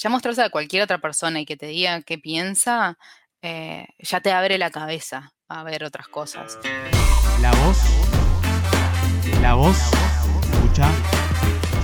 [0.00, 2.96] ya mostrarse a cualquier otra persona y que te diga qué piensa,
[3.42, 6.58] eh, ya te abre la cabeza a ver otras cosas.
[7.42, 7.78] La voz,
[9.42, 9.76] la voz,
[10.52, 10.90] escucha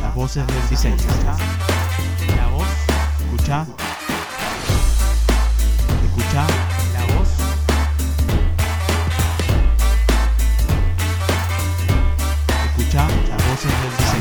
[0.00, 0.96] las voces del diseño.
[2.36, 2.68] La voz,
[3.20, 3.66] escucha,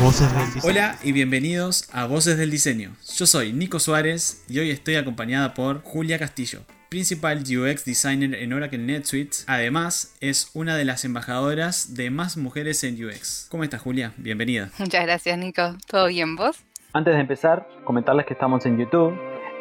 [0.00, 0.70] voces del diseño.
[0.70, 2.92] Hola y bienvenidos a Voces del Diseño.
[3.16, 8.52] Yo soy Nico Suárez y hoy estoy acompañada por Julia Castillo, Principal UX Designer en
[8.52, 9.38] Oracle NetSuite.
[9.46, 13.46] Además, es una de las embajadoras de más mujeres en UX.
[13.50, 14.12] ¿Cómo estás, Julia?
[14.16, 14.70] Bienvenida.
[14.78, 15.76] Muchas gracias, Nico.
[15.86, 16.56] ¿Todo bien vos?
[16.92, 19.18] Antes de empezar, comentarles que estamos en YouTube,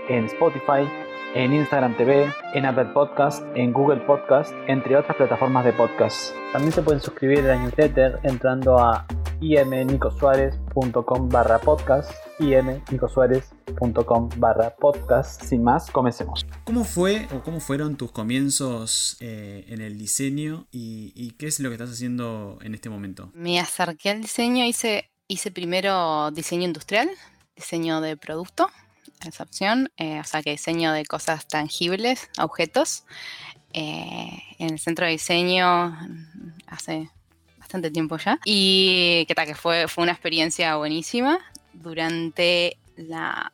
[0.10, 0.88] en Spotify,
[1.36, 6.34] en Instagram TV, en Apple Podcast, en Google Podcast, entre otras plataformas de podcast.
[6.54, 9.06] También se pueden suscribir a la newsletter entrando a
[9.42, 12.10] imnicosuárez.com barra podcast,
[12.40, 15.44] imnicosuárez.com barra podcast.
[15.44, 16.46] Sin más, comencemos.
[16.64, 21.60] ¿Cómo fue o cómo fueron tus comienzos eh, en el diseño y, y qué es
[21.60, 23.30] lo que estás haciendo en este momento?
[23.34, 27.10] Me acerqué al diseño, hice, hice primero diseño industrial,
[27.58, 28.70] diseño de producto,
[29.26, 33.04] esa opción, eh, o sea que diseño de cosas tangibles, objetos.
[33.74, 37.10] eh, en el centro de diseño mm, hace
[37.58, 38.40] bastante tiempo ya.
[38.46, 41.40] Y que tal, que fue, fue una experiencia buenísima.
[41.74, 43.52] Durante la,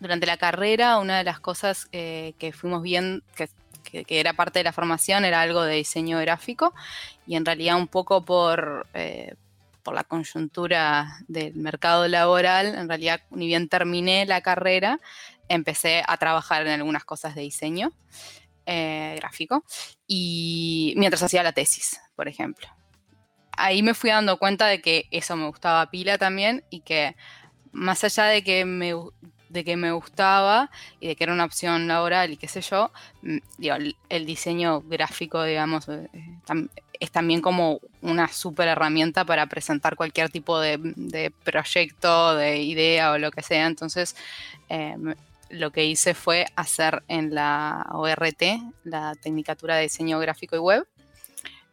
[0.00, 3.48] durante la carrera, una de las cosas eh, que fuimos viendo, que,
[4.04, 6.72] que- era parte de la formación, era algo de diseño gráfico.
[7.26, 8.86] Y en realidad un poco por,
[9.92, 15.00] la coyuntura del mercado laboral, en realidad ni bien terminé la carrera,
[15.48, 17.92] empecé a trabajar en algunas cosas de diseño
[18.66, 19.64] eh, gráfico
[20.06, 22.68] y mientras hacía la tesis, por ejemplo.
[23.56, 27.16] Ahí me fui dando cuenta de que eso me gustaba pila también y que
[27.72, 28.94] más allá de que me,
[29.48, 32.90] de que me gustaba y de que era una opción laboral y qué sé yo,
[33.22, 33.38] mm,
[34.08, 36.08] el, diseño gráfico, digamos, eh,
[37.00, 43.18] es también como una súper herramienta para presentar cualquier tipo de, proyecto, de idea o
[43.18, 43.66] lo que sea.
[43.66, 44.16] Entonces,
[44.68, 44.96] eh,
[45.50, 48.42] lo que hice fue hacer en la ORT,
[48.84, 50.86] la Tecnicatura de Diseño Gráfico y Web,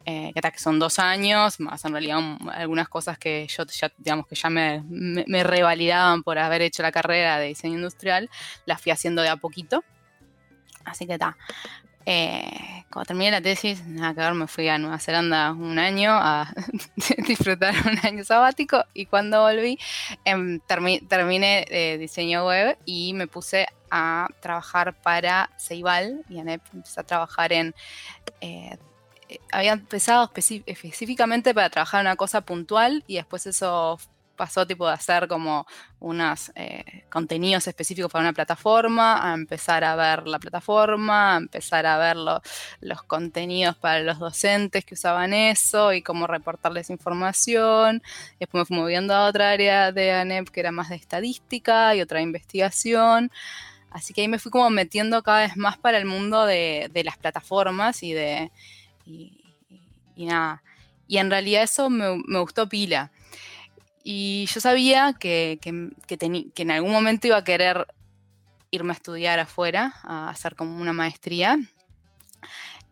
[0.05, 4.27] eh, que, son dos años, más en realidad un- algunas cosas que yo ya, digamos
[4.27, 8.29] que ya me, me- revalidaban por haber hecho la carrera de diseño industrial,
[8.65, 9.83] las fui haciendo de a poquito.
[10.83, 11.35] Así que está.
[12.91, 16.53] cuando terminé la tesis, nada que ver, me fui a Nueva Zelanda un año a
[17.27, 19.79] disfrutar un año sabático y cuando volví
[20.23, 26.61] em, termi- terminé eh, diseño web y me puse a trabajar para Ceibal y ANEP.
[26.73, 27.73] Empecé a trabajar en
[28.41, 28.77] eh, eh,
[29.51, 33.97] había empezado específicamente para trabajar una cosa puntual y después eso
[34.35, 35.65] pasó tipo de hacer como
[35.99, 41.85] unos eh, contenidos específicos para una plataforma, a empezar a ver la plataforma, a empezar
[41.85, 42.41] a ver lo-
[42.81, 48.01] los contenidos para los docentes que usaban eso y cómo reportarles información.
[48.39, 52.01] Después me fui moviendo a otra área de ANEP que era más de estadística y
[52.01, 53.31] otra investigación.
[53.89, 57.03] Así que ahí me fui como metiendo cada vez más para el mundo de, de
[57.03, 58.51] las plataformas y de,
[59.05, 59.41] y,
[60.15, 60.63] nada.
[61.07, 63.11] Y en realidad eso me, gustó pila.
[64.03, 66.17] Y yo sabía que, que- que
[66.53, 67.87] que en algún momento iba a querer
[68.71, 71.57] irme a estudiar afuera, a hacer como una maestría.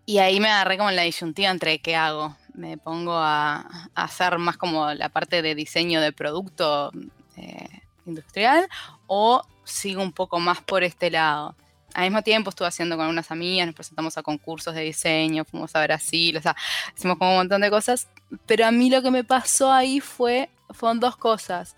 [0.05, 2.35] Y ahí me agarré como la disyuntiva entre qué hago.
[2.53, 6.91] Me pongo a, a hacer más como la parte de diseño de producto
[7.37, 8.67] eh, industrial
[9.07, 11.55] o sigo un poco más por este lado
[11.93, 15.75] al mismo tiempo estuve haciendo con unas amigas, nos presentamos a concursos de diseño, fuimos
[15.75, 16.55] a Brasil, o sea,
[16.95, 18.07] hicimos como un montón de cosas,
[18.45, 21.75] pero a mí lo que me pasó ahí fue, fueron dos cosas.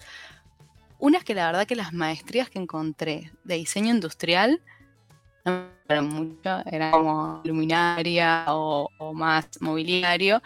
[0.99, 4.61] Una es que la verdad que las maestrías que encontré de diseño industrial
[5.45, 10.41] no me mucho, era como luminaria o, o más mobiliario,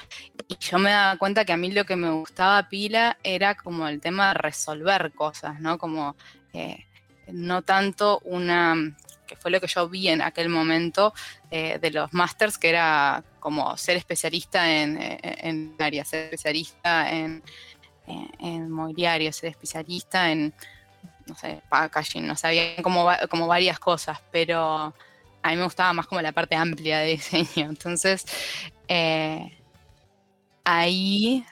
[0.47, 3.87] y yo me daba cuenta que a mí lo que me gustaba pila era como
[3.87, 5.77] el tema de resolver cosas, ¿no?
[5.77, 6.17] Como
[6.53, 6.85] eh,
[7.31, 8.75] no tanto una
[9.29, 11.13] que fue lo que yo vi en aquel momento
[11.51, 17.11] eh, de los masters, que era como ser especialista en, en, en área, ser especialista
[17.11, 17.43] en,
[18.07, 20.53] en, mobiliario, ser especialista en,
[21.27, 24.93] no sé, packaging, no sabía como, como varias cosas, pero
[25.43, 27.69] a mí me gustaba más como la parte amplia de diseño.
[27.69, 28.25] Entonces,
[28.87, 29.57] eh,
[30.63, 31.45] ahí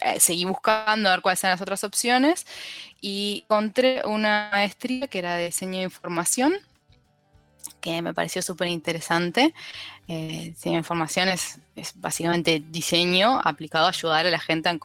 [0.00, 2.46] eh, seguí buscando a ver cuáles eran las otras opciones
[3.00, 6.54] y encontré una maestría que era de diseño de información
[7.80, 9.54] que me pareció súper interesante.
[10.08, 14.78] Eh, información es, es, básicamente diseño aplicado a ayudar a la gente a,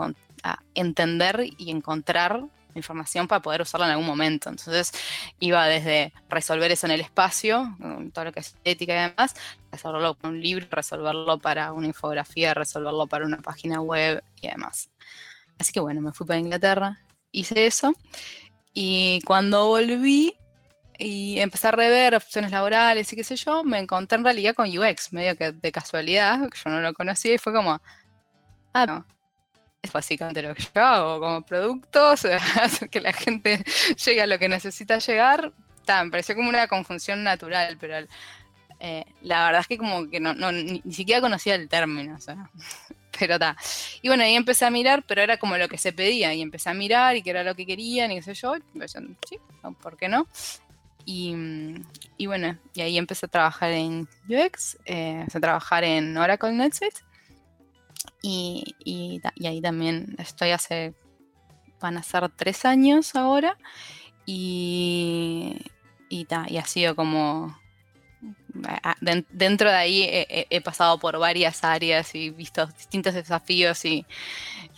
[0.44, 2.44] a, entender y encontrar
[2.76, 4.50] información para poder usarla en algún momento.
[4.50, 4.92] Entonces
[5.40, 7.76] iba desde resolver eso en el espacio,
[8.14, 9.36] todo lo que es ética y demás,
[9.72, 14.90] resolverlo con un libro, resolverlo para una infografía, resolverlo para una página web y demás.
[15.60, 17.00] Así que bueno, me fui para Inglaterra,
[17.32, 17.94] hice eso
[18.74, 20.36] y cuando volví
[21.04, 24.70] y empecé a rever opciones laborales y qué sé yo, me encontré en realidad con
[24.70, 27.82] UX, medio que de casualidad, yo no lo conocía y fue como,
[28.74, 29.06] ah, no,
[29.82, 32.26] es básicamente lo que yo hago como productos,
[32.62, 33.64] hacer que la gente
[34.06, 35.52] llegue a lo que necesita llegar.
[35.88, 38.08] me pareció como una conjunción natural, pero
[38.80, 42.20] eh, la verdad es que como que no, ni, siquiera conocía el término,
[43.18, 43.58] pero está.
[44.04, 46.70] Y bueno, ahí empecé a mirar, pero era como lo que se pedía, y empecé
[46.70, 48.54] a mirar y que era lo que querían y qué sé yo,
[49.28, 49.40] sí,
[49.82, 50.28] ¿por qué no?
[51.06, 51.36] Y,
[52.26, 57.02] bueno, y ahí empecé a trabajar en UX, eh, a trabajar en Oracle NetSuite
[58.22, 60.94] y, y, ahí también estoy hace,
[61.80, 63.58] van a ser tres años ahora.
[64.26, 65.58] Y,
[66.10, 67.58] y, y ha sido como,
[69.32, 74.06] dentro de ahí he, pasado por varias áreas y visto distintos desafíos y,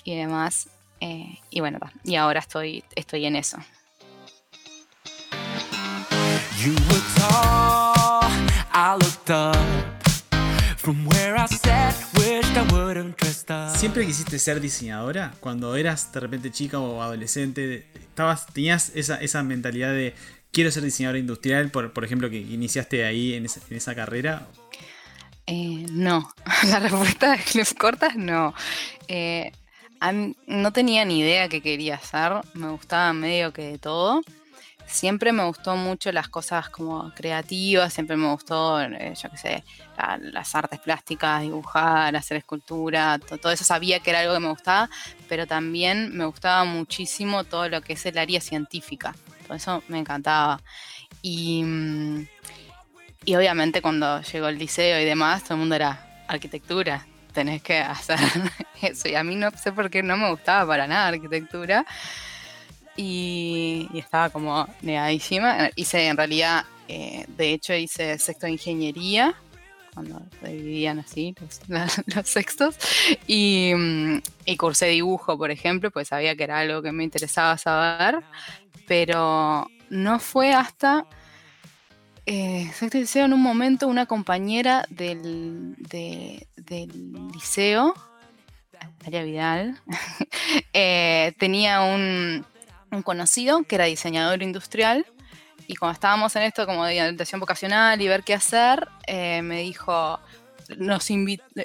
[0.03, 0.69] y demás.
[1.01, 3.57] Eh, y bueno, y ahora estoy, estoy en eso.
[13.75, 15.33] ¿Siempre quisiste ser diseñadora?
[15.41, 20.15] Cuando eras de repente chica o adolescente, estabas, ¿tenías esa, mentalidad de
[20.53, 24.47] quiero ser diseñadora industrial, por, por ejemplo, que iniciaste ahí en esa, carrera?
[25.47, 26.31] Eh, no,
[26.69, 28.53] la respuesta es cortas no.
[29.09, 29.51] Eh,
[30.47, 34.21] no tenía ni idea qué quería hacer, me gustaba medio que de todo
[34.85, 39.63] siempre me gustó mucho las cosas como creativas, siempre me gustó, eh, yo qué sé,
[40.21, 44.89] las artes plásticas, dibujar, hacer escultura, todo eso sabía que era algo que me gustaba,
[45.27, 49.15] pero también me gustaba muchísimo todo lo que es el área científica,
[49.47, 50.61] todo eso me encantaba.
[51.21, 52.27] Y, mm,
[53.25, 57.79] y obviamente cuando llegó el liceo y demás, todo el mundo era arquitectura, tenés que
[57.79, 58.19] hacer
[58.81, 61.85] eso, y a mí no sé por qué no me gustaba para nada arquitectura
[62.95, 65.69] y, estaba como negadísima.
[65.75, 69.35] Hice en realidad, eh, de hecho hice sexto de ingeniería,
[69.93, 71.35] cuando dividían así
[71.67, 72.75] los, sextos,
[73.27, 77.57] y, mm, y, cursé dibujo, por ejemplo, pues sabía que era algo que me interesaba
[77.57, 78.19] saber,
[78.87, 81.05] pero no fue hasta...
[82.25, 87.93] Eh, liceo en un momento una compañera del, del liceo,
[89.03, 89.81] María Vidal,
[90.73, 92.45] eh, tenía un,
[92.95, 95.05] un conocido que era diseñador industrial
[95.67, 99.61] y cuando estábamos en esto como de orientación vocacional y ver qué hacer, eh, me
[99.61, 100.19] dijo,
[100.77, 101.09] nos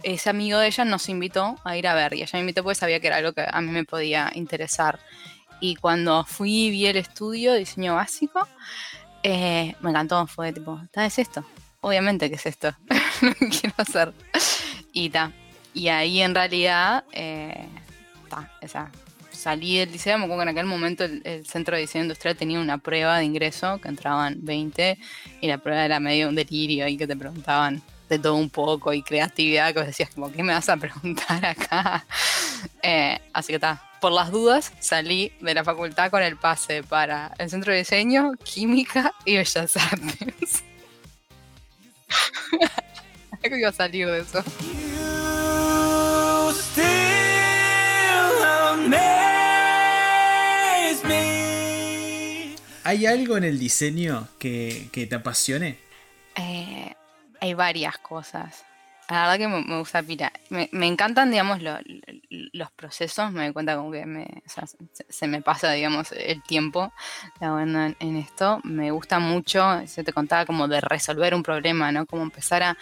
[0.02, 2.76] ese amigo de ella nos invitó a ir a ver y ella me invitó porque
[2.76, 4.98] sabía que era algo que a mí me podía interesar.
[5.60, 8.46] Y cuando fui y vi el estudio de diseño básico,
[9.24, 11.44] eh, me encantó, fue tipo, ¿es esto?
[11.80, 12.74] Obviamente que es esto,
[13.22, 14.12] lo que quiero hacer.
[14.92, 15.32] Y ta.
[15.74, 17.68] Y ahí en realidad, eh,
[18.60, 18.90] esa
[19.38, 22.60] salí del liceo, me acuerdo que en aquel momento el, Centro de Diseño Industrial tenía
[22.60, 24.98] una prueba de ingreso que entraban 20
[25.40, 28.92] y la prueba era medio un delirio ahí que te preguntaban de todo un poco
[28.92, 32.04] y creatividad que vos decías como, ¿qué me vas a preguntar acá?
[32.82, 37.32] Eh, así que está, por las dudas salí de la facultad con el pase para
[37.38, 40.64] el Centro de Diseño, Química y Bellas Artes.
[43.42, 44.42] ¿Cómo iba a salir de eso?
[52.84, 55.78] ¿Hay algo en el diseño que, te apasione?
[56.36, 56.94] Eh,
[57.40, 58.64] hay varias cosas.
[59.10, 61.60] La verdad que me, gusta, mira, me, encantan, digamos,
[62.30, 64.04] los procesos, me doy cuenta como que
[65.08, 66.92] se, me pasa, digamos, el tiempo
[67.40, 68.60] en, en, esto.
[68.64, 72.04] Me gusta mucho, se te contaba como de resolver un problema, ¿no?
[72.06, 72.78] Como empezar a,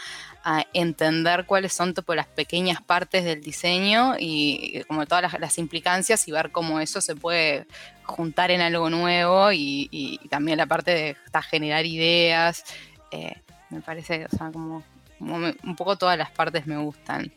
[0.72, 6.32] entender cuáles son tipo, las pequeñas partes del diseño y como todas las, implicancias y
[6.32, 7.66] ver cómo eso se puede
[8.04, 11.16] juntar en algo nuevo y, también la parte de
[11.50, 12.64] generar ideas.
[13.10, 13.34] Eh,
[13.70, 14.82] me parece, o sea, como,
[15.18, 17.32] un poco todas las partes me gustan.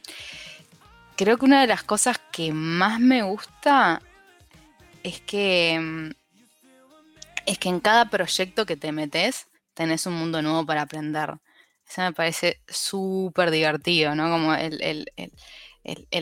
[1.16, 4.02] Creo que una de las cosas que más me gusta
[5.04, 6.12] es que mm,
[7.46, 11.34] es que en cada proyecto que te metes tenés un mundo nuevo para aprender.
[11.90, 14.30] Eso me parece súper divertido, ¿no?
[14.30, 15.10] Como el,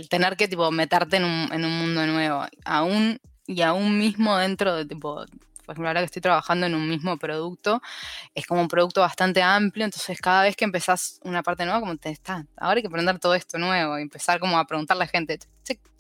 [0.10, 2.46] tener que tipo, meterte en un, en un mundo nuevo.
[2.64, 5.16] Aún y aún mismo dentro de tipo
[5.66, 7.82] Por ejemplo, ahora que estoy trabajando en un mismo producto,
[8.36, 11.98] es como un producto bastante amplio, entonces cada vez que empezás una parte nueva, como
[11.98, 15.06] te está, ahora hay que aprender todo esto nuevo y empezar como a preguntarle a
[15.06, 15.40] la gente,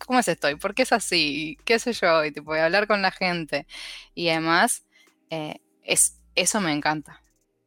[0.05, 0.49] ¿cómo es esto?
[0.49, 1.57] ¿Y por qué es así?
[1.65, 2.23] ¿Qué sé yo?
[2.25, 3.67] Y tipo, hablar con la gente.
[4.15, 4.85] Y además,
[5.29, 7.21] eh, es, eso me encanta,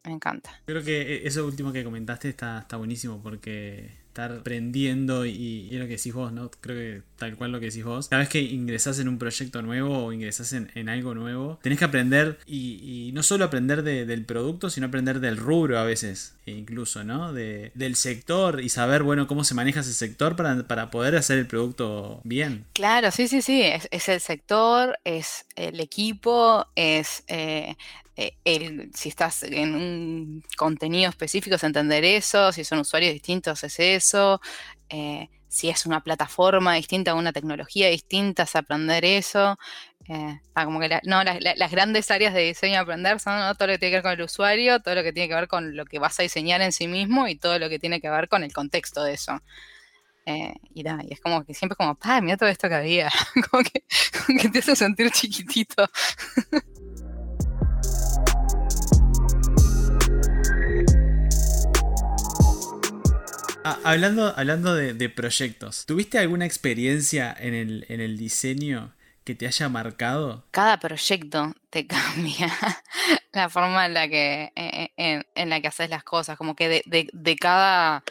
[0.05, 0.51] me encanta.
[0.65, 5.79] Creo que e, eso último que comentaste está, está buenísimo porque estar aprendiendo y, y,
[5.79, 6.51] lo que decís vos, ¿no?
[6.61, 8.09] Creo que tal cual lo que decís vos.
[8.09, 11.85] Cada vez que ingresás en un proyecto nuevo o ingresás en, algo nuevo, tenés que
[11.85, 17.33] aprender y, no solo aprender del producto, sino aprender del rubro a veces, incluso, ¿no?
[17.33, 21.39] De, del sector y saber, bueno, cómo se maneja ese sector para, para poder hacer
[21.39, 22.67] el producto bien.
[22.73, 23.63] Claro, sí, sí, sí.
[23.63, 27.77] Es, el sector, es el equipo, es eh,
[28.17, 33.65] eh, el, si estás en un contenido específico es entender eso, si son usuarios distintos
[33.65, 34.41] es eso,
[34.91, 39.59] eh, si es una plataforma distinta, una tecnología distinta es aprender eso.
[40.09, 43.79] Eh, ah, como que no, las grandes áreas de diseño aprender son todo lo que
[43.79, 45.99] tiene que ver con el usuario, todo lo que tiene que ver con lo que
[45.99, 48.53] vas a diseñar en sí mismo y todo lo que tiene que ver con el
[48.53, 49.41] contexto de eso.
[50.75, 53.11] y, da, y es como que siempre como, pa, mira todo esto que había,
[53.51, 53.85] como, que,
[54.27, 55.89] como que te hace sentir chiquitito.
[63.63, 70.45] Ah, hablando hablando de, proyectos, ¿tuviste alguna experiencia en el, diseño que te haya marcado?
[70.51, 72.51] Cada proyecto te cambia
[73.33, 76.83] la forma en la que, eh, eh, en, la que haces las cosas, como que
[76.87, 78.03] de, cada...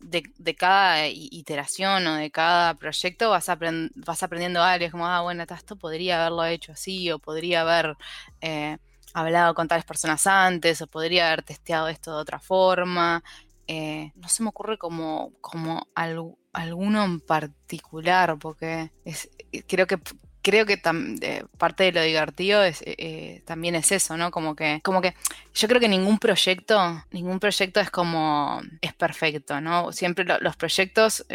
[0.00, 3.50] de, cada iteración o de cada proyecto vas,
[3.96, 4.86] vas aprendiendo algo.
[4.86, 7.98] Es como, ah, bueno, esto podría haberlo hecho así, o podría haber
[8.40, 8.78] eh,
[9.12, 13.22] hablado con tales personas antes, o podría haber testeado esto de otra forma.
[13.68, 19.98] Eh, no se me ocurre como, como alguno en particular, porque es, eh, creo que
[20.42, 20.80] creo que
[21.20, 22.82] eh, parte de lo divertido es,
[23.44, 24.30] también es eso, ¿no?
[24.30, 25.14] Como que, como que
[25.52, 29.92] yo creo que ningún proyecto, ningún proyecto es como, es perfecto, ¿no?
[29.92, 31.26] Siempre los proyectos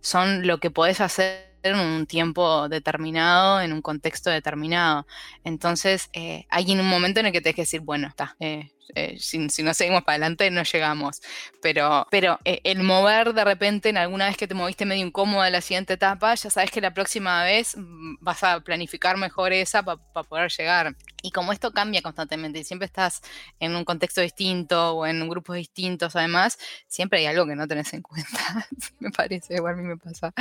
[0.00, 5.06] son lo que podés hacer en un tiempo determinado, en un contexto determinado.
[5.44, 8.71] Entonces, eh, hay en un momento en el que te que decir, bueno, está, eh,
[8.94, 11.22] eh, si, no seguimos para adelante no llegamos.
[11.60, 15.60] Pero, pero el mover de repente, en alguna vez que te moviste medio incómoda la
[15.60, 19.98] siguiente etapa, ya sabes que la próxima vez mm, vas a planificar mejor esa para
[20.28, 20.96] poder llegar.
[21.22, 23.22] Y como esto cambia constantemente y siempre estás
[23.60, 26.58] en un contexto distinto o en grupos distintos, además,
[26.88, 28.66] siempre hay algo que no tenés en cuenta,
[28.98, 30.32] me parece, igual a mí me pasa.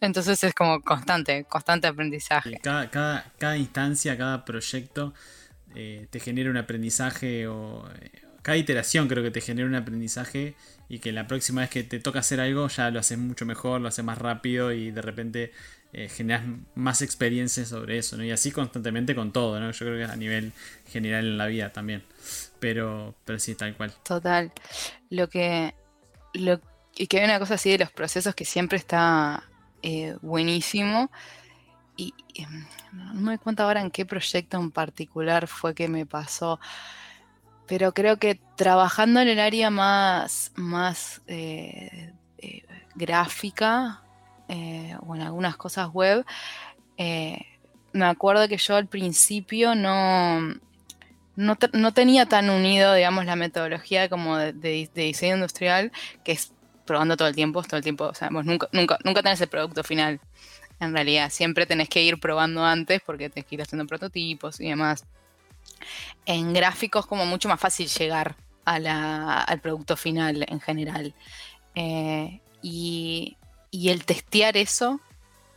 [0.00, 2.58] Entonces es como constante, constante aprendizaje.
[2.62, 5.14] Cada, cada, cada instancia, cada proyecto
[5.74, 8.10] eh, te genera un aprendizaje o eh,
[8.42, 10.54] cada iteración creo que te genera un aprendizaje
[10.88, 13.80] y que la próxima vez que te toca hacer algo ya lo haces mucho mejor,
[13.80, 15.52] lo haces más rápido y de repente
[15.96, 16.42] eh, generas
[16.74, 18.24] más experiencias sobre eso, ¿no?
[18.24, 19.70] Y así constantemente con todo, ¿no?
[19.70, 20.52] Yo creo que a nivel
[20.90, 22.02] general en la vida también.
[22.58, 23.92] Pero, pero sí, tal cual.
[24.02, 24.52] Total.
[25.10, 25.72] Lo que.
[26.32, 26.60] Lo,
[26.96, 29.44] y que hay una cosa así de los procesos que siempre está
[29.82, 31.12] eh, buenísimo.
[31.96, 36.06] Y, em, no me doy cuenta ahora en qué proyecto en particular fue que me
[36.06, 36.60] pasó.
[37.66, 42.12] Pero creo que trabajando en el área más, más eh,
[42.94, 44.02] gráfica,
[44.48, 46.24] eh, o en algunas cosas web,
[46.96, 47.38] eh,
[47.92, 50.40] me acuerdo que yo al principio no,
[51.36, 55.92] no, tenía tan unido, digamos, la metodología como de, diseño industrial,
[56.24, 56.52] que es
[56.84, 59.82] probando todo el tiempo, todo el tiempo, o sea, nunca, nunca, nunca tenés el producto
[59.82, 60.20] final.
[60.80, 64.68] En realidad, siempre tenés que ir probando antes porque tenés que ir haciendo prototipos y
[64.68, 65.04] demás.
[66.26, 71.14] En gráficos como mucho más fácil llegar al producto final en general.
[71.74, 73.36] Eh, y,
[73.70, 75.00] y el testear eso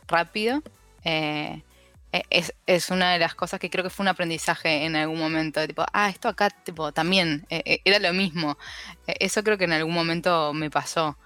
[0.08, 0.62] rápido
[1.04, 1.62] eh,
[2.12, 5.66] e-, es, una de las cosas que creo que fue un aprendizaje en algún momento.
[5.66, 8.58] Tipo, ah, esto acá tipo, también eh, eh, era lo mismo.
[9.06, 11.16] eso creo que en algún momento me pasó.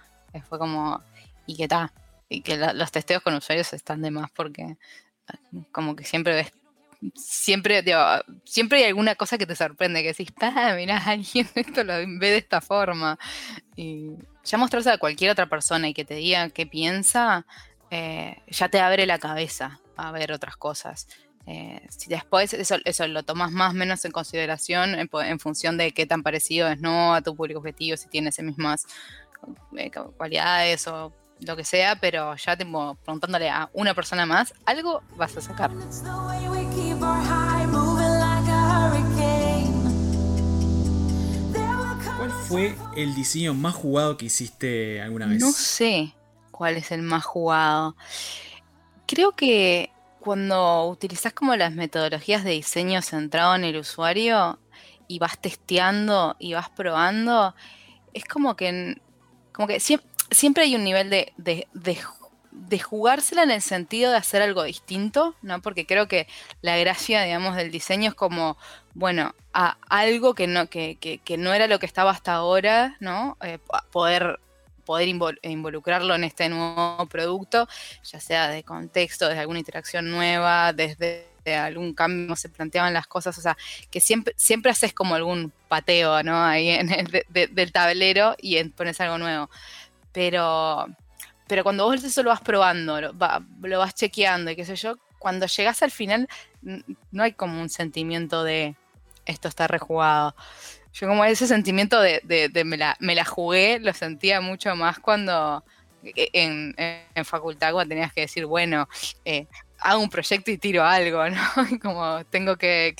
[0.48, 1.00] fue como,
[1.46, 1.90] y que tal.
[2.32, 4.76] Y que los testeos con usuarios están de más porque
[5.70, 6.52] como que siempre ves
[7.14, 7.82] siempre,
[8.44, 12.30] siempre hay alguna cosa que te sorprende, que decís, ah, mirá, alguien esto lo ve
[12.30, 13.18] de esta forma.
[13.76, 14.10] Y
[14.44, 17.46] ya mostrarse a cualquier otra persona y que te diga qué piensa,
[17.90, 21.08] eh, ya te abre la cabeza a ver otras cosas.
[21.46, 25.90] Eh, si después eso, eso lo tomas más o menos en consideración en, función de
[25.90, 28.86] qué tan parecido es no a tu público objetivo, si tiene esas mismas
[29.76, 31.12] eh, cualidades o
[31.46, 35.70] lo que sea, pero ya tipo, preguntándole a una persona más, algo vas a sacar.
[42.18, 45.40] ¿Cuál fue el diseño más jugado que hiciste alguna vez?
[45.40, 46.14] No sé
[46.50, 47.96] cuál es el más jugado.
[49.06, 54.60] Creo que cuando utilizas como las metodologías de diseño centrado en el usuario
[55.08, 57.56] y vas testeando y vas probando,
[58.14, 59.00] es como que,
[59.52, 60.08] como que siempre,
[60.62, 65.60] hay un nivel de, de, de, jugársela en el sentido de hacer algo distinto, ¿no?
[65.62, 66.26] Porque creo que
[66.60, 68.56] la gracia, digamos, del diseño es como,
[68.94, 73.36] bueno, a algo que no, que, que, no era lo que estaba hasta ahora, ¿no?
[73.42, 73.58] Eh,
[73.90, 74.38] poder
[74.84, 75.08] poder
[75.42, 77.68] involucrarlo en este nuevo producto,
[78.04, 83.36] ya sea de contexto, desde alguna interacción nueva, desde algún cambio, se planteaban las cosas,
[83.38, 83.56] o sea,
[83.90, 86.44] que siempre, siempre haces como algún pateo, ¿no?
[86.44, 89.50] Ahí en el del tablero y pones algo nuevo.
[90.12, 90.86] Pero,
[91.46, 93.12] pero cuando vos eso lo vas probando, lo,
[93.62, 96.28] lo vas chequeando y qué sé yo, cuando llegas al final
[97.10, 98.74] no hay como un sentimiento de
[99.24, 100.34] esto está rejugado.
[100.92, 102.20] Yo como ese sentimiento de,
[102.64, 102.76] me,
[103.14, 105.64] la, jugué, lo sentía mucho más cuando
[106.02, 108.88] e, en, facultad, cuando tenías que decir, bueno,
[109.24, 109.46] eh,
[109.82, 111.42] hago un proyecto y tiro algo, ¿no?
[111.82, 112.94] como tengo que,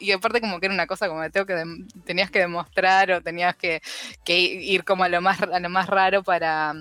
[0.00, 1.64] y aparte como que era una cosa como tengo que
[2.04, 3.80] tenías que demostrar o tenías que,
[4.26, 6.74] ir como a lo más a lo más raro para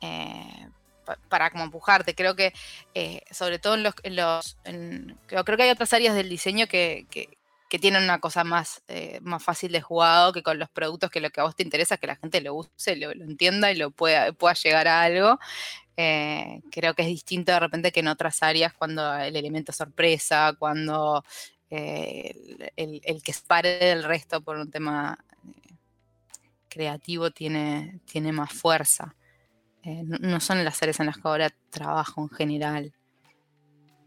[0.00, 0.68] eh,
[1.28, 2.14] para como empujarte.
[2.14, 2.52] Creo que
[2.94, 3.94] eh, sobre todo en los,
[5.26, 7.06] creo, que hay otras áreas del diseño que,
[7.68, 11.20] que tienen una cosa más, eh, más fácil de jugado que con los productos que
[11.20, 13.76] lo que a vos te interesa es que la gente lo use, lo, entienda y
[13.76, 15.38] lo pueda, pueda llegar a algo.
[15.96, 20.54] Eh, creo que es distinto de repente que en otras áreas cuando el elemento sorpresa,
[20.58, 21.24] cuando
[21.70, 25.18] eh, el, que se pare del resto por un tema
[26.68, 29.14] creativo tiene, tiene más fuerza.
[29.84, 32.92] No, no, son las áreas en las que ahora trabajo en general.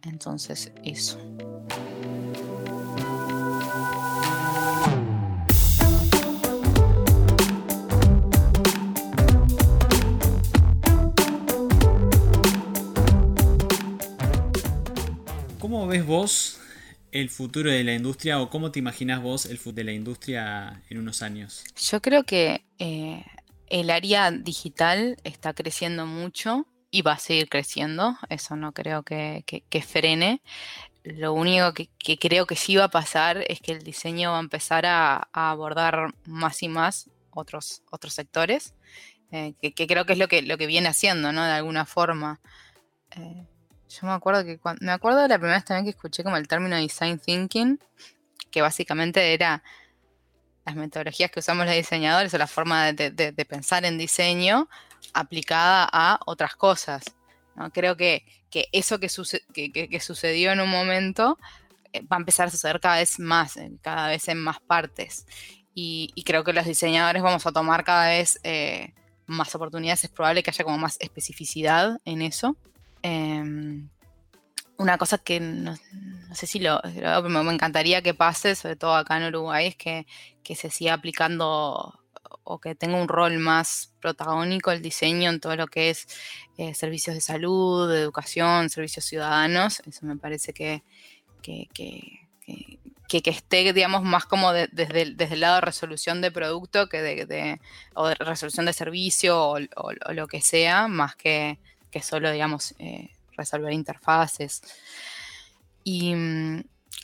[0.04, 1.18] Entonces, eso.
[15.70, 16.60] ¿Cómo ves vos
[17.12, 20.82] el futuro de la industria o cómo te imaginas vos el futuro de la industria
[20.90, 21.64] en unos años?
[21.80, 23.24] Yo creo que eh,
[23.68, 28.18] el área digital está creciendo mucho y va a seguir creciendo.
[28.30, 29.44] Eso no creo que,
[29.88, 30.42] frene.
[31.04, 34.42] Lo único que, creo que sí va a pasar es que el diseño va a
[34.42, 38.74] empezar a, abordar más y más otros, otros sectores,
[39.32, 41.46] eh, que, creo que es lo que, lo que viene haciendo, ¿no?
[41.46, 42.42] De alguna forma.
[43.12, 43.46] Eh,
[43.90, 46.38] yo me acuerdo que cuando, me acuerdo de la primera vez también que escuché como
[46.38, 47.80] el término design thinking,
[48.52, 49.64] que básicamente era
[50.66, 54.70] las metodologías que usamos los diseñadores o la forma de, pensar en diseño
[55.14, 57.04] aplicada a otras cosas.
[57.56, 57.72] ¿no?
[57.72, 58.24] Creo que,
[58.72, 61.38] eso que, sucedió en un momento
[61.92, 65.26] eh, va a empezar a suceder cada vez más, cada vez en más partes.
[65.74, 68.94] Y, creo que los diseñadores vamos a tomar cada vez eh,
[69.26, 70.04] más oportunidades.
[70.04, 72.58] Es probable que haya como más especificidad en eso.
[73.02, 73.90] Em,
[74.78, 75.76] una cosa que no,
[76.34, 76.82] sé si lo,
[77.24, 80.06] me encantaría que pase, sobre todo acá en Uruguay, es que,
[80.56, 82.00] se siga aplicando
[82.44, 86.08] o que tenga un rol más protagónico el diseño en todo lo que es
[86.58, 89.82] eh, servicios de salud, de educación, servicios ciudadanos.
[89.86, 90.84] Eso me parece que,
[91.44, 91.68] que,
[93.26, 97.62] esté, digamos, más como desde, el, desde el lado de resolución de producto que de,
[97.94, 101.60] o resolución de servicio o lo que sea, más que
[101.92, 104.62] que solo, digamos, eh, resolver interfaces.
[105.86, 106.60] Mm,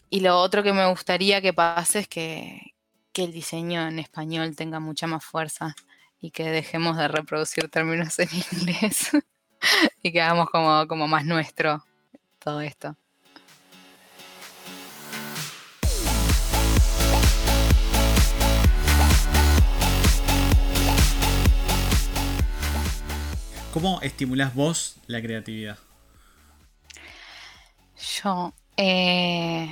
[0.09, 2.73] y, lo otro que me gustaría que pase es que,
[3.15, 5.73] el diseño en español tenga mucha más fuerza
[6.19, 9.11] y que dejemos de reproducir términos en inglés
[10.03, 11.85] y que hagamos como, como más nuestro
[12.39, 12.97] todo esto.
[23.75, 25.77] ¿Cómo estimulás vos la creatividad?
[28.23, 29.67] Yo, eh,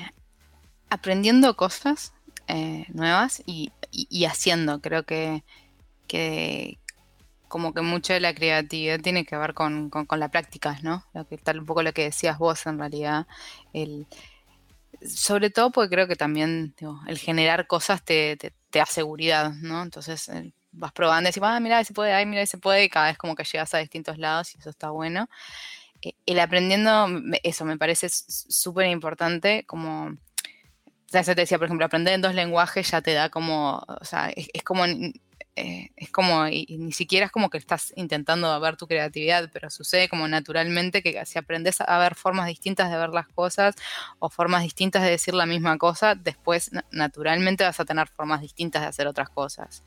[0.90, 2.12] aprendiendo cosas
[2.50, 3.72] eh, nuevas y,
[4.26, 5.42] haciendo, creo que,
[7.48, 11.06] como que mucho de la creatividad tiene que ver con, la práctica, ¿no?
[11.30, 13.26] Que, tal un poco lo que decías vos en realidad.
[13.72, 14.08] El,
[15.08, 16.76] sobre todo porque creo que también
[17.08, 18.38] el generar cosas te,
[18.70, 19.82] da seguridad, ¿no?
[19.82, 20.30] Entonces,
[20.74, 23.18] vas probando y decís, ah, mira, se puede, ay, mira, se puede, y cada vez
[23.18, 25.30] como que llegas a distintos lados y eso está bueno.
[26.02, 27.08] Eh, el aprendiendo,
[27.44, 30.18] eso me parece súper importante, como,
[31.12, 34.32] ya te decía, por ejemplo, aprender en dos lenguajes ya te da como, o sea,
[34.36, 38.88] es, como, eh, es como, y, ni siquiera es como que estás intentando ver tu
[38.88, 43.28] creatividad, pero sucede como naturalmente que si aprendes a ver formas distintas de ver las
[43.28, 43.76] cosas
[44.20, 48.82] o formas distintas de decir la misma cosa, después naturalmente vas a tener formas distintas
[48.82, 49.84] de hacer otras cosas.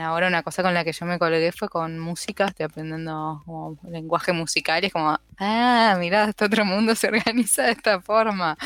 [0.00, 3.78] Ahora una cosa con la que yo me colgué fue con música, estoy aprendiendo como
[3.88, 8.56] lenguaje musical y es como, ah, mirá, este otro mundo se organiza de esta forma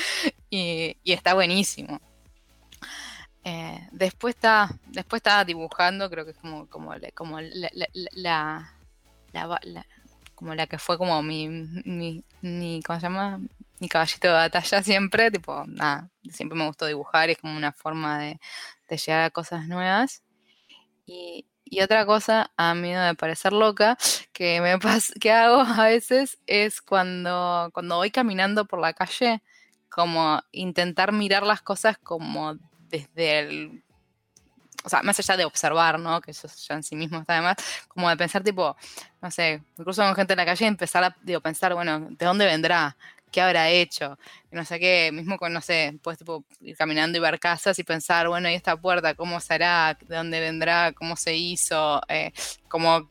[0.51, 2.01] y, y está buenísimo.
[3.45, 7.11] Eh, después está después estaba dibujando, creo que es como, como, la,
[10.35, 11.49] como la que fue como mi,
[11.85, 13.41] mi, ¿cómo se llama?
[13.81, 18.19] Mi caballito de batalla siempre, tipo, nada, siempre me gustó dibujar, es como una forma
[18.19, 18.39] de
[18.97, 20.24] llegar a cosas nuevas.
[21.07, 23.99] Y, y, otra cosa, a mí de parecer loca,
[24.33, 24.79] que me
[25.21, 29.43] que hago a veces es cuando, cuando voy caminando por la calle,
[29.91, 32.57] como intentar mirar las cosas como
[32.89, 33.85] desde el
[34.85, 36.21] o sea, más allá de observar, ¿no?
[36.21, 37.57] Que eso ya en sí mismo está además,
[37.89, 38.77] como de pensar, tipo,
[39.23, 42.45] no sé, incluso con gente en la calle, empezar a digo, pensar, bueno, ¿de dónde
[42.45, 42.97] vendrá?
[43.35, 44.17] ¿Qué habrá hecho?
[44.53, 47.83] No sé qué, mismo con, no sé, puedes tipo, ir caminando y ver casas y
[47.83, 49.99] pensar, bueno, ¿y esta puerta cómo será?
[50.07, 50.93] ¿De dónde vendrá?
[50.93, 52.01] ¿Cómo se hizo?
[52.07, 52.31] Eh,
[52.69, 53.09] como,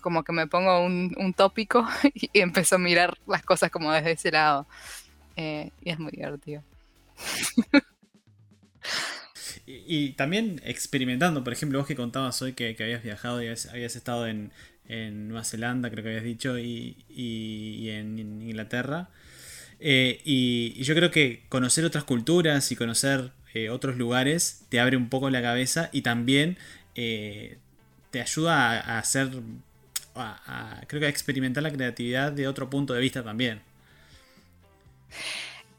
[0.00, 4.12] como que me pongo un, un tópico y, empiezo a mirar las cosas como desde
[4.12, 4.66] ese lado.
[5.36, 6.62] Eh, y es muy divertido.
[9.66, 14.26] Y, también experimentando, por ejemplo, vos que contabas hoy que, habías viajado y habías, estado
[14.26, 14.50] en,
[14.88, 16.96] Nueva Zelanda, creo que habías dicho, y,
[17.90, 19.10] en, Inglaterra.
[19.80, 24.96] Eh, y, yo creo que conocer otras culturas y conocer eh, otros lugares te abre
[24.96, 26.58] un poco la cabeza y también
[26.94, 27.58] eh,
[28.10, 29.30] te ayuda a, hacer,
[30.86, 33.62] creo que a experimentar la creatividad de otro punto de vista también.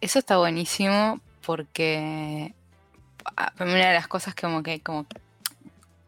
[0.01, 2.53] Eso está buenísimo porque
[3.59, 5.05] una de las cosas que como que como,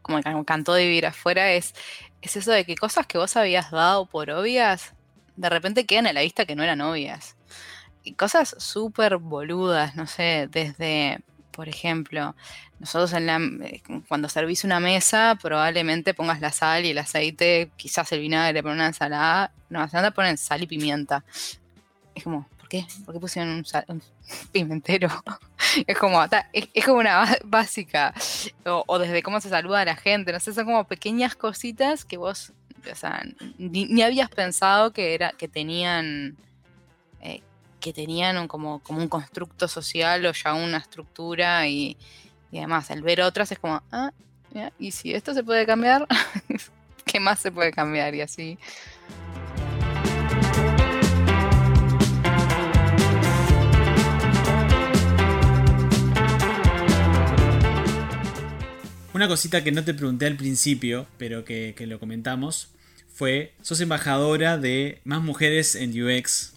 [0.02, 1.74] como que cantó de vivir afuera es,
[2.22, 4.94] es eso de que cosas que vos habías dado por obvias,
[5.36, 7.36] de repente quedan a la vista que no eran obvias.
[8.18, 12.36] Cosas súper boludas, no sé, desde, por ejemplo,
[12.80, 13.38] nosotros en la,
[13.68, 18.64] eh, cuando servís una mesa, probablemente pongas la sal y el aceite, quizás el vinagre
[18.64, 19.52] para una ensalada.
[19.70, 21.24] No, se ponen sal y pimienta.
[22.16, 22.88] Es como, qué?
[23.06, 24.02] ¿Por qué pusieron un,
[24.54, 25.10] pimentero?
[25.88, 28.14] es como, es, como una básica.
[28.66, 32.16] O, desde cómo se saluda a la gente, no sé, son como pequeñas cositas que
[32.16, 32.54] vos,
[32.90, 33.24] o sea,
[33.58, 36.38] ni, habías pensado que era, que tenían.
[37.82, 41.98] Que tenían como, como un constructo social o ya una estructura y,
[42.54, 44.12] además el ver otras es como, ah,
[44.80, 46.08] y si esto se puede cambiar,
[47.06, 48.16] ¿qué más se puede cambiar?
[48.16, 48.58] Y así.
[59.14, 62.70] Una cosita que no te pregunté al principio, pero que, lo comentamos,
[63.14, 66.54] fue, sos embajadora de más mujeres en UX.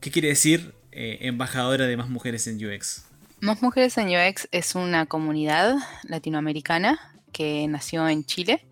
[0.00, 3.04] ¿Qué quiere decir eh, embajadora de más mujeres en UX?
[3.40, 6.98] Más Mujeres en UX es una comunidad latinoamericana
[7.32, 8.66] que nació en Chile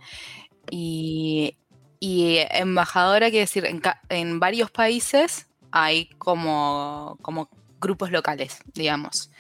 [0.70, 1.54] y,
[2.00, 3.66] embajadora quiere decir
[4.08, 7.48] en, varios países hay como, como
[7.80, 9.30] grupos locales, digamos.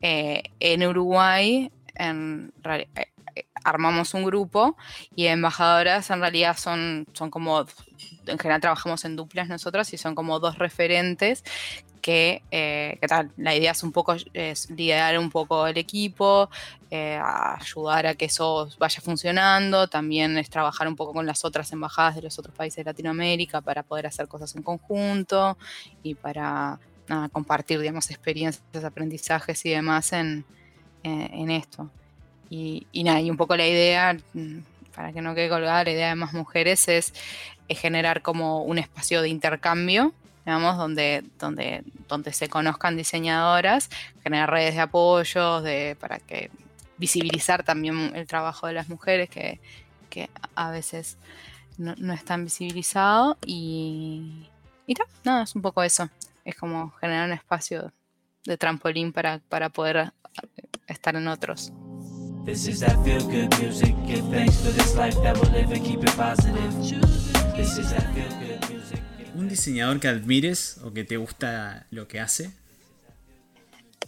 [0.00, 2.52] Eh, en Uruguay en,
[3.64, 4.76] armamos un grupo
[5.14, 7.66] y embajadoras en realidad son, son como,
[8.26, 11.44] en general trabajamos en duplas nosotros y son como dos referentes
[12.00, 13.30] que, eh, tal?
[13.36, 16.50] La idea es un poco es liderar un poco el equipo,
[16.90, 21.70] eh, ayudar a que eso vaya funcionando, también es trabajar un poco con las otras
[21.72, 25.56] embajadas de los otros países de Latinoamérica para poder hacer cosas en conjunto
[26.02, 26.78] y para
[27.32, 30.44] compartir, digamos, experiencias, aprendizajes y demás en,
[31.02, 31.90] en esto.
[32.50, 34.58] Y, nada, y un poco la idea, mm,
[34.94, 37.14] para que no quede colgada, la idea de más mujeres es,
[37.68, 40.12] generar como un espacio de intercambio,
[40.44, 43.90] digamos, donde, donde, donde se conozcan diseñadoras,
[44.24, 46.50] generar redes de apoyo, de, para que
[46.98, 49.60] visibilizar también el trabajo de las mujeres que,
[50.56, 51.16] a veces
[51.78, 54.48] no, no están visibilizados y,
[54.88, 56.10] y nada, es un poco eso,
[56.44, 57.92] es como generar un espacio
[58.44, 60.12] de trampolín para, para poder
[60.88, 61.72] estar en otros.
[69.34, 72.50] ¿Un diseñador que admires o que te gusta lo que hace?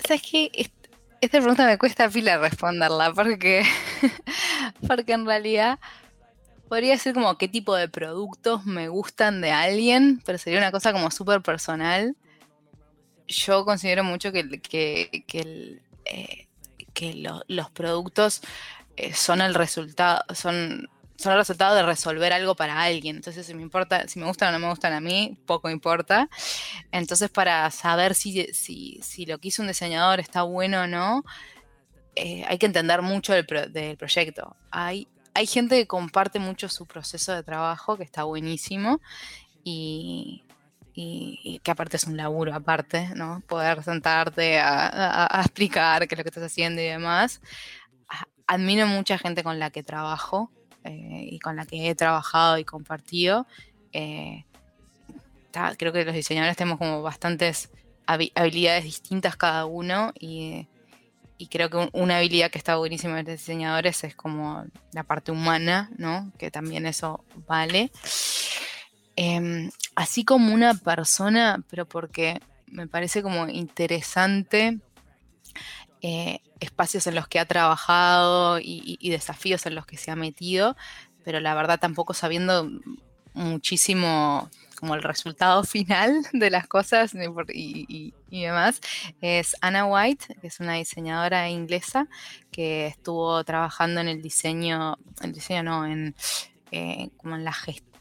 [0.07, 0.51] ¿Sabes qué?
[1.21, 3.65] Esta pregunta me cuesta pila responderla porque,
[4.89, 5.79] porque en realidad
[6.69, 10.93] podría ser como qué tipo de productos me gustan de alguien, pero sería una cosa
[10.93, 12.17] como súper personal.
[13.29, 16.49] Yo considero mucho que, que, que el, eh,
[16.95, 17.15] que
[17.49, 18.43] los productos
[18.97, 23.17] eh, son el resultado, son, son el resultado de resolver algo para alguien.
[23.17, 26.29] Entonces, si me importa, si me gustan o no me gustan a mí, poco importa.
[26.91, 31.25] Entonces, para saber si, si, lo que hizo un diseñador está bueno o no,
[32.17, 33.47] eh, hay que entender mucho del,
[33.97, 34.57] proyecto.
[34.71, 39.01] Hay hay gente que comparte mucho su proceso de trabajo, que está buenísimo,
[39.65, 40.43] y,
[40.95, 43.43] y, que aparte es un laburo aparte, ¿no?
[43.47, 47.41] Poder sentarte a, explicar qué es lo que estás haciendo y demás.
[48.47, 50.51] Admiro mucha gente con la que trabajo
[50.85, 53.47] eh, y con la que he trabajado y compartido.
[53.93, 54.45] Eh,
[55.79, 57.71] creo que los diseñadores tenemos como bastantes
[58.07, 60.67] habilidades distintas cada uno y,
[61.39, 65.33] y creo que una habilidad que está buenísima de los diseñadores es como la parte
[65.33, 66.33] humana, ¿no?
[66.39, 67.91] Que también eso vale.
[69.17, 74.81] Em, así como una persona, pero porque me parece como interesante
[76.01, 80.77] eh, espacios en los que ha trabajado y, desafíos en los que se ha metido,
[81.25, 82.69] pero la verdad tampoco sabiendo
[83.35, 87.13] muchísimo como el resultado final de las cosas
[87.53, 88.81] y, demás,
[89.21, 92.09] es Anna White, que es una diseñadora inglesa
[92.51, 96.15] que estuvo trabajando en el diseño, el diseño no, en
[96.71, 97.92] eh, como en la gestión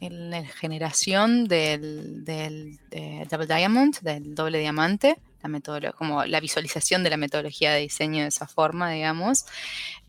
[0.00, 7.16] en la generación del, Double Diamond, del doble diamante, la como la visualización de la
[7.16, 9.44] metodología de diseño de esa forma, digamos.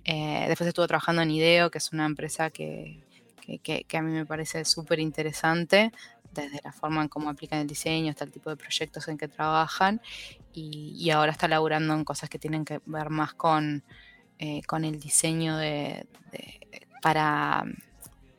[0.05, 3.03] Eh, después estuvo trabajando en IDEO, que es una empresa que,
[3.93, 5.91] a mí me parece súper interesante,
[6.33, 9.27] desde la forma en cómo aplican el diseño hasta el tipo de proyectos en que
[9.27, 10.01] trabajan.
[10.53, 13.83] Y, ahora está laburando en cosas que tienen que ver más con,
[14.39, 16.05] eh, con el diseño de,
[17.01, 17.65] para,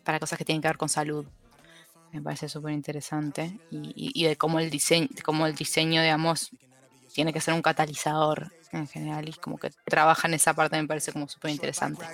[0.03, 1.27] para cosas que tienen que ver con salud
[2.13, 6.51] me parece súper interesante y, de cómo el diseño, cómo el diseño, digamos,
[7.15, 10.89] tiene que ser un catalizador en general y como que trabaja en esa parte me
[10.89, 12.05] parece como súper interesante.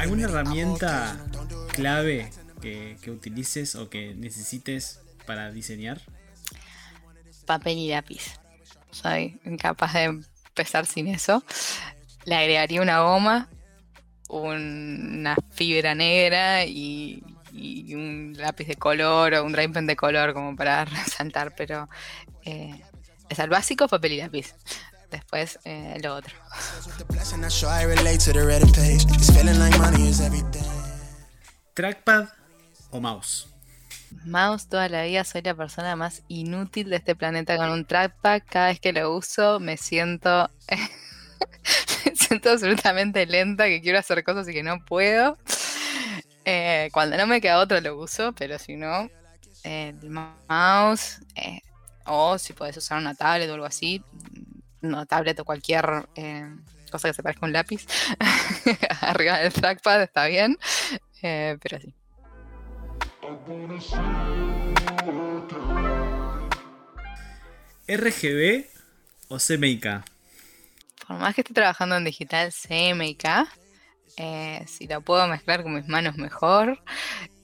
[0.00, 1.16] ¿Alguna herramienta
[1.72, 2.30] clave
[2.60, 6.00] que, que utilices o que necesites para diseñar?
[7.46, 8.38] Papel y lápiz.
[8.90, 11.42] Soy incapaz de empezar sin eso.
[12.24, 13.48] Le agregaría una goma,
[14.28, 17.22] una fibra negra y,
[17.94, 21.88] un lápiz de color o un dry pen de color como para resaltar, pero
[22.44, 22.80] eh,
[23.28, 24.54] es el básico, papel y lápiz.
[25.10, 26.34] Después eh, lo otro.
[31.74, 32.28] ¿Trackpad
[32.90, 33.51] o mouse?
[34.24, 38.42] Mouse toda la vida, soy la persona más inútil de este planeta con un trackpad.
[38.48, 40.50] Cada vez que lo uso me siento,
[42.06, 45.38] me siento absolutamente lenta, que quiero hacer cosas y que no puedo.
[46.44, 49.08] Eh, cuando no me queda otro lo uso, pero si no,
[49.62, 50.10] el
[50.48, 51.60] mouse, eh,
[52.04, 54.02] o si puedes usar una tablet o algo así,
[54.80, 56.48] no tablet o cualquier eh,
[56.90, 57.86] cosa que se parezca a un lápiz,
[59.00, 60.58] arriba del trackpad está bien,
[61.20, 61.94] pero sí.
[67.86, 68.66] ¿RGB
[69.28, 69.86] o CMYK?
[71.06, 73.24] Por más que esté trabajando en digital CMYK,
[74.16, 76.82] eh, si lo puedo mezclar con mis manos mejor,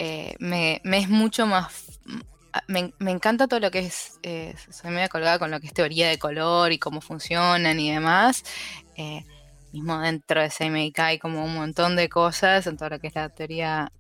[0.01, 2.01] eh, me, es mucho más...
[2.67, 6.09] Me, encanta todo lo que es, eh, soy medio colgada con lo que es teoría
[6.09, 8.43] de color y cómo funcionan y demás.
[9.73, 13.15] mismo dentro de CMYK hay como un montón de cosas en todo lo que es
[13.15, 13.93] la teoría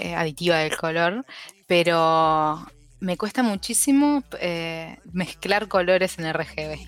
[0.00, 1.24] eh, aditiva del color,
[1.66, 2.66] pero
[3.00, 6.78] me cuesta muchísimo eh, mezclar colores en RGB.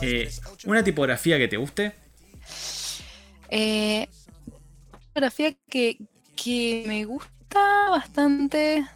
[0.00, 0.30] Eh,
[0.64, 1.92] ¿Una tipografía que te guste?
[3.50, 4.08] Eh,
[5.08, 5.98] tipografía que,
[6.34, 8.86] que me gusta bastante,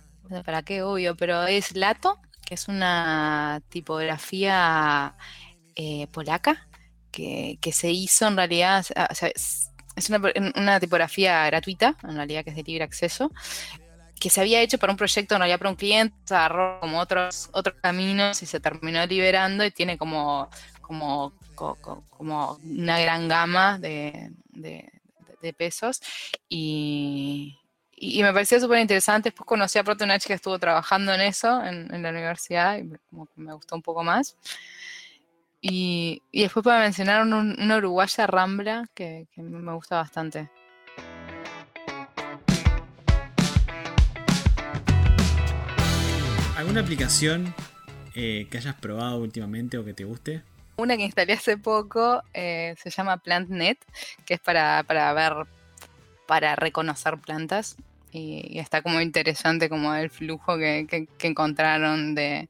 [0.45, 5.15] para qué obvio, pero es Lato que es una tipografía
[5.77, 6.67] eh, polaca
[7.11, 8.87] que, se hizo en realidad,
[9.95, 10.11] es,
[10.57, 13.33] una, tipografía gratuita, en realidad que es de libre acceso,
[14.19, 17.51] que se había hecho para un proyecto, en realidad para un cliente, agarró como otros,
[17.53, 20.49] otros caminos y se terminó liberando y tiene como,
[20.81, 24.33] como, como, una gran gama de
[25.59, 26.01] pesos.
[26.49, 27.59] Y,
[28.01, 29.31] y, me parecía súper interesante.
[29.31, 33.53] Después conocí a chica que estuvo trabajando en eso en, la universidad y como me
[33.53, 34.37] gustó un poco más.
[35.61, 40.49] Y, y después para mencionar una uruguaya Rambla que, me gusta bastante.
[46.57, 47.55] ¿Alguna aplicación
[48.15, 50.43] eh, que hayas probado últimamente o que te guste?
[50.77, 53.85] Una que instalé hace poco eh, se llama PlantNet,
[54.25, 55.35] que es para, para ver,
[56.27, 57.77] para reconocer plantas
[58.12, 62.49] y, está como interesante como el flujo que, encontraron de,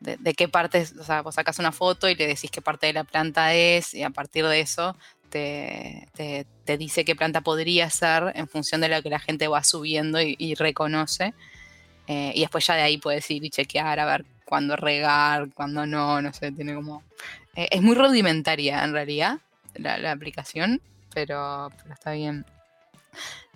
[0.00, 2.86] de, de qué partes, o sea, vos sacas una foto y le decís qué parte
[2.86, 4.96] de la planta es y a partir de eso
[5.30, 9.48] te, te- te dice qué planta podría ser en función de lo que la gente
[9.48, 11.34] va subiendo y, reconoce.
[12.06, 15.86] Eh, y después ya de ahí puedes ir y chequear a ver cuándo regar, cuándo
[15.86, 17.02] no, no sé, tiene como...
[17.56, 19.38] eh, es muy rudimentaria en realidad
[19.74, 20.80] la, aplicación,
[21.12, 22.44] pero está bien.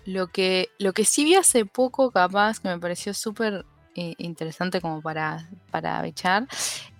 [0.05, 4.81] Lo que, lo que sí vi hace poco, capaz, que me pareció súper eh, interesante
[4.81, 6.47] como para, para echar,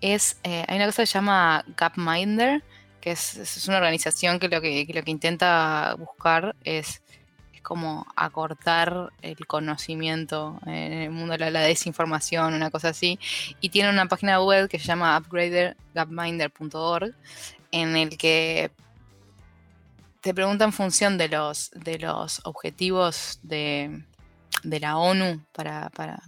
[0.01, 2.63] es, eh, hay una cosa que se llama Gapminder,
[2.99, 7.01] que es, es una organización que lo que, lo que intenta buscar es,
[7.53, 13.17] es como acortar el conocimiento en el mundo de la, la desinformación, una cosa así,
[13.62, 17.13] y tiene una página web que se llama upgrader.gapminder.org,
[17.71, 18.71] en el que
[20.21, 24.03] te pregunta en función de los, de los objetivos de,
[24.63, 26.21] de la ONU para, para,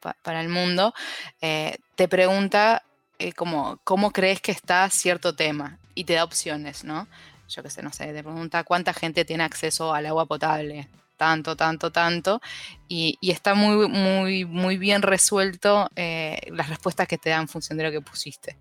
[0.00, 0.92] pa- para el mundo,
[1.40, 2.82] eh, te pregunta
[3.18, 7.06] eh, como, cómo crees que está cierto tema y te da opciones, ¿no?
[7.48, 11.54] Yo qué sé, no sé, te pregunta cuánta gente tiene acceso al agua potable, tanto,
[11.56, 12.40] tanto, tanto,
[12.88, 17.48] y, y está muy, muy, muy bien resuelto eh, las respuestas que te dan en
[17.48, 18.56] función de lo que pusiste.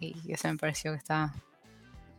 [0.00, 1.32] Y eso me pareció que está,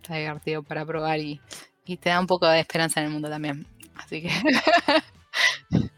[0.05, 1.41] está divertido para probar y,
[1.83, 3.65] y te da un poco de esperanza en el mundo también.
[3.95, 4.29] Así que.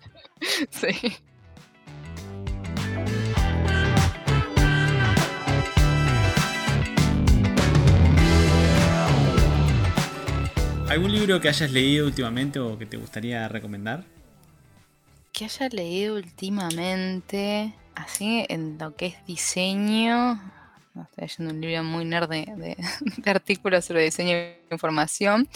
[0.72, 1.18] sí.
[10.90, 14.06] ¿Algún libro que hayas leído últimamente o que te gustaría recomendar?
[15.34, 20.40] Que haya leído últimamente, así en lo que es diseño.
[21.04, 22.78] Estoy leyendo un libro muy nerd de, de-
[23.32, 25.48] artículos sobre diseño e información.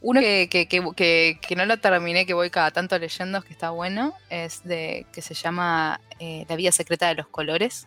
[0.00, 3.70] Uno que, que- que- que- no lo terminé, que voy cada tanto leyendo, que está
[3.70, 7.86] bueno, es de que se llama eh, La vida secreta de los colores.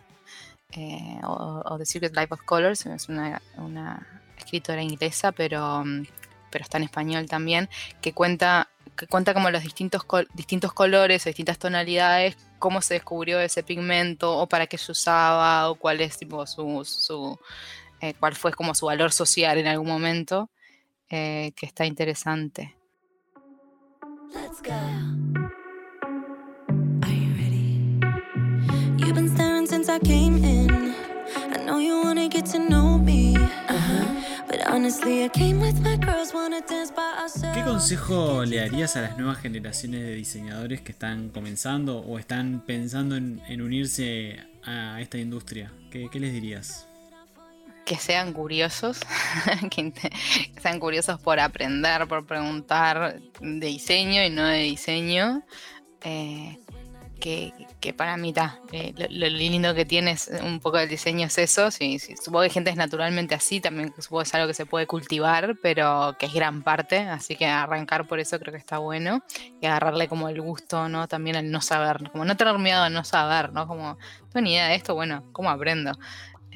[0.72, 2.86] eh, o, o The Secret Life of Colors.
[2.86, 4.06] Es una, una
[4.38, 5.84] escritora inglesa, pero,
[6.50, 7.68] pero está en español también,
[8.00, 8.68] que cuenta
[9.00, 10.02] que cuenta como los distintos,
[10.34, 15.70] distintos colores o distintas tonalidades, cómo se descubrió ese pigmento, o para qué se usaba,
[15.70, 17.38] o cuál es tipo su, su
[18.02, 20.50] eh, cuál fue como su valor social en algún momento,
[21.08, 22.76] eh, que está interesante.
[24.34, 24.70] Let's go.
[29.88, 30.94] I came in.
[31.52, 32.20] I know you wanna.
[37.52, 42.62] ¿Qué consejo le darías a las nuevas generaciones de diseñadores que están comenzando o están
[42.64, 45.72] pensando en, en unirse a esta industria?
[45.90, 46.86] ¿Qué, qué les dirías?
[47.84, 49.00] que sean curiosos,
[49.70, 49.92] que,
[50.62, 55.42] sean curiosos por aprender, por preguntar de diseño y no de diseño.
[56.02, 56.60] eh,
[57.20, 58.60] que, que para mí está.
[58.72, 61.70] lo, lo lindo que tiene es un poco del diseño es eso.
[61.70, 64.66] Sí, sí, supongo que gente es naturalmente así, también supongo que es algo que se
[64.66, 66.98] puede cultivar, pero que es gran parte.
[66.98, 69.22] Así que arrancar por eso creo que está bueno.
[69.60, 71.06] Y agarrarle como el gusto, ¿no?
[71.06, 73.66] También al no saber, como no tener miedo a no saber, ¿no?
[73.66, 73.98] Como,
[74.32, 75.92] tengo ni idea de esto, bueno, ¿cómo aprendo?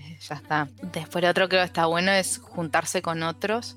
[0.28, 0.68] Ya está.
[0.82, 3.76] Después otro que está bueno es juntarse con otros.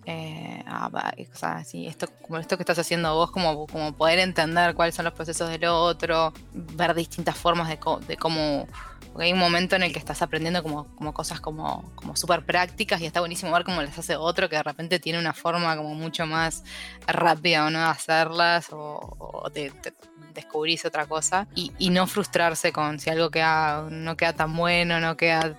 [0.65, 4.19] a- va- o sea, sí, esto, como esto que estás haciendo vos, como, como poder
[4.19, 7.77] entender cuáles son los procesos del otro, ver distintas formas de,
[8.17, 8.67] cómo...
[9.11, 12.45] Porque hay un momento en el que estás aprendiendo como, como cosas como, como súper
[12.45, 15.75] prácticas y está buenísimo ver cómo las hace otro que de repente tiene una forma
[15.75, 16.63] como mucho más
[17.07, 19.71] rápida o no de hacerlas o, o te
[20.35, 24.99] descubrís otra cosa y, y no frustrarse con si algo queda, no queda tan bueno,
[24.99, 25.55] no queda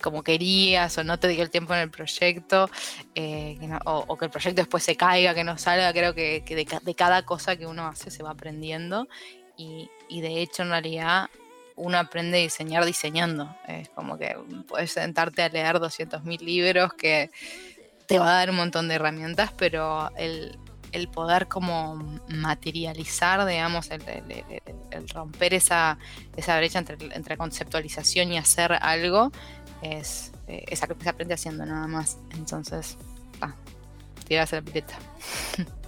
[0.00, 2.70] como querías o no te dio el tiempo en el proyecto
[3.14, 6.42] eh, o, que el proyecto después se caiga, que no salga, creo que,
[6.82, 9.08] de cada cosa que uno hace se va aprendiendo.
[9.56, 11.28] Y, y de hecho en realidad
[11.76, 14.36] uno aprende a diseñar diseñando, es como que
[14.68, 17.30] puedes sentarte a leer 200.000 libros que
[18.06, 20.58] te va a dar un montón de herramientas, pero el,
[20.92, 21.96] el poder como
[22.28, 25.98] materializar, digamos, el, el- el- el romper esa,
[26.36, 29.32] esa brecha entre, entre conceptualización y hacer algo,
[29.82, 32.18] es, eh, es algo que se aprende haciendo nada más.
[32.32, 32.96] Entonces,
[33.40, 33.54] ah,
[34.28, 34.98] tirarse la pileta.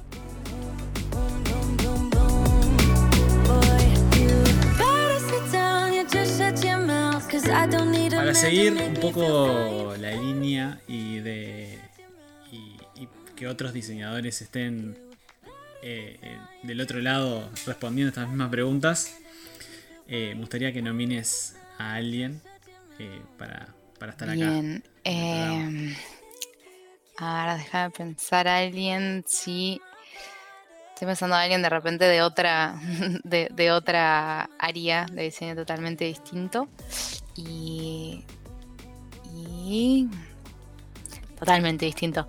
[8.16, 11.63] Para seguir un poco la línea y de
[13.34, 14.96] que otros diseñadores estén
[15.82, 19.18] eh, eh, del otro lado respondiendo estas mismas preguntas,
[20.08, 22.40] eh, me gustaría que nomines a alguien
[23.36, 23.68] para,
[23.98, 24.36] para estar acá.
[24.36, 24.82] Bien.
[25.02, 25.68] programa.
[25.68, 25.94] em,
[27.18, 29.78] ahora déjame pensar a alguien si.
[30.94, 32.80] Estoy pensando en alguien de repente de otra,
[33.24, 36.66] de, de otra área de diseño totalmente distinto.
[37.36, 38.24] Y.
[39.34, 40.08] Y.
[41.38, 42.26] Totalmente distinto.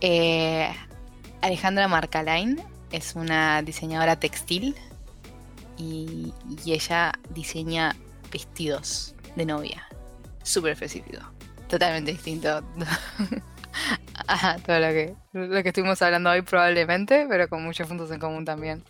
[0.00, 0.68] Eh,
[1.40, 2.60] Alejandra Marcalain
[2.92, 4.74] es una diseñadora textil
[5.76, 6.32] y,
[6.66, 7.94] ella diseña
[8.32, 9.86] vestidos de novia.
[10.42, 11.18] Súper específico.
[11.68, 12.48] Totalmente distinto
[14.28, 18.20] a todo lo que, lo que estuvimos hablando hoy probablemente, pero con muchos puntos en
[18.20, 18.82] común también.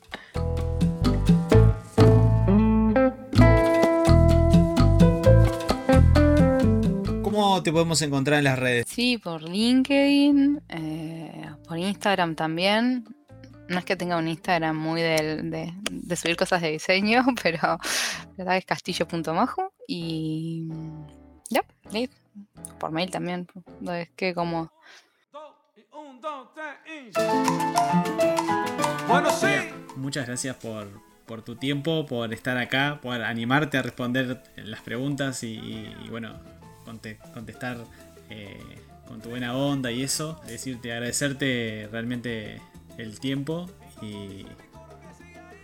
[7.67, 8.87] Te podemos encontrar en las redes?
[8.89, 13.05] Sí, por LinkedIn, eh, por Instagram también.
[13.69, 17.59] No es que tenga un Instagram muy del- de, de subir cosas de diseño, pero
[17.62, 17.79] la
[18.37, 20.69] verdad es castillo.majo y
[21.51, 21.62] ya,
[22.79, 23.49] por mail también.
[23.89, 24.71] Es que como
[29.09, 29.47] Bueno, sí.
[29.97, 30.87] Muchas gracias por,
[31.27, 36.39] por tu tiempo, por estar acá, por animarte a responder las preguntas y, y, bueno,
[36.87, 37.78] contestar
[38.30, 38.59] eh,
[39.07, 40.41] con tu buena onda y eso.
[40.47, 42.61] Decirte, agradecerte realmente
[42.99, 43.68] el tiempo
[44.01, 44.47] y,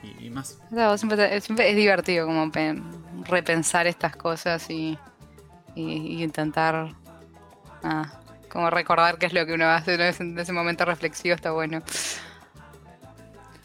[0.03, 0.59] y- y más.
[0.71, 2.85] No, siempre, siempre es divertido como pen-
[3.25, 4.99] repensar estas cosas y,
[5.75, 6.93] y- y intentar
[7.83, 8.21] ah,
[8.51, 10.05] como recordar qué es lo que uno hace ¿no?
[10.05, 11.83] en ese momento reflexivo está bueno.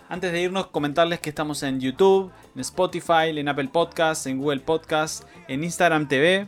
[0.10, 4.62] Antes de irnos, comentarles que estamos en YouTube, en Spotify, en Apple Podcasts, en Google
[4.62, 6.48] Podcasts, en Instagram TV.